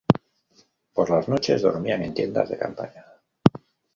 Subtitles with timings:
[0.93, 3.05] Por las noches dormían en tiendas de campaña.